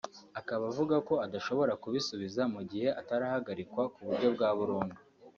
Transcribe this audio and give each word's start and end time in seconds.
akaba 0.39 0.63
avuga 0.71 0.95
ko 1.07 1.13
adashobora 1.25 1.73
kubisubiza 1.83 2.41
mu 2.53 2.61
gihe 2.69 2.89
atarahagarikwa 3.01 3.83
ku 3.93 3.99
buryo 4.07 4.27
bwa 4.35 4.49
burundu 4.57 4.97